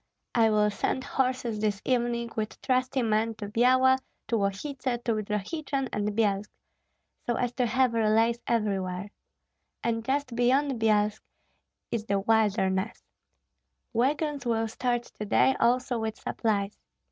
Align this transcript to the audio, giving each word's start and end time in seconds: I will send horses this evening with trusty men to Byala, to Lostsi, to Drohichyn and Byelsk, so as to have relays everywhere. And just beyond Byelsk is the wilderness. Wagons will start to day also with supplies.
I 0.33 0.49
will 0.49 0.71
send 0.71 1.03
horses 1.03 1.59
this 1.59 1.79
evening 1.85 2.31
with 2.35 2.59
trusty 2.63 3.03
men 3.03 3.35
to 3.35 3.47
Byala, 3.47 3.99
to 4.29 4.35
Lostsi, 4.35 4.73
to 4.79 4.97
Drohichyn 5.13 5.89
and 5.93 6.17
Byelsk, 6.17 6.49
so 7.27 7.35
as 7.35 7.53
to 7.53 7.67
have 7.67 7.93
relays 7.93 8.39
everywhere. 8.47 9.11
And 9.83 10.03
just 10.03 10.35
beyond 10.35 10.81
Byelsk 10.81 11.21
is 11.91 12.05
the 12.05 12.19
wilderness. 12.19 13.03
Wagons 13.93 14.43
will 14.43 14.67
start 14.67 15.03
to 15.03 15.25
day 15.27 15.55
also 15.59 15.99
with 15.99 16.17
supplies. 16.17 16.79